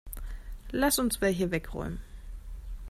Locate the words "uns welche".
0.97-1.51